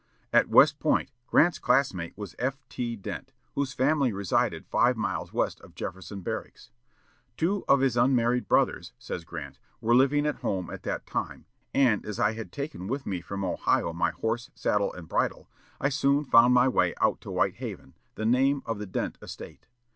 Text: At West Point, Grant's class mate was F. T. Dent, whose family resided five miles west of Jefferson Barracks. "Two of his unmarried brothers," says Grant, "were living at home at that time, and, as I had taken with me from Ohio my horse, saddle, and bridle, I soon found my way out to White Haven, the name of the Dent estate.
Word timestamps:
At 0.33 0.49
West 0.49 0.79
Point, 0.79 1.11
Grant's 1.27 1.59
class 1.59 1.93
mate 1.93 2.13
was 2.17 2.33
F. 2.39 2.57
T. 2.69 2.95
Dent, 2.95 3.31
whose 3.53 3.73
family 3.73 4.11
resided 4.11 4.65
five 4.65 4.97
miles 4.97 5.31
west 5.31 5.61
of 5.61 5.75
Jefferson 5.75 6.21
Barracks. 6.21 6.71
"Two 7.37 7.63
of 7.67 7.81
his 7.81 7.95
unmarried 7.95 8.47
brothers," 8.47 8.93
says 8.97 9.23
Grant, 9.23 9.59
"were 9.79 9.93
living 9.95 10.25
at 10.25 10.37
home 10.37 10.71
at 10.71 10.81
that 10.81 11.05
time, 11.05 11.45
and, 11.71 12.03
as 12.03 12.19
I 12.19 12.33
had 12.33 12.51
taken 12.51 12.87
with 12.87 13.05
me 13.05 13.21
from 13.21 13.45
Ohio 13.45 13.93
my 13.93 14.09
horse, 14.09 14.49
saddle, 14.55 14.91
and 14.91 15.07
bridle, 15.07 15.47
I 15.79 15.89
soon 15.89 16.25
found 16.25 16.51
my 16.55 16.67
way 16.67 16.95
out 16.99 17.21
to 17.21 17.29
White 17.29 17.57
Haven, 17.57 17.93
the 18.15 18.25
name 18.25 18.63
of 18.65 18.79
the 18.79 18.87
Dent 18.87 19.19
estate. 19.21 19.67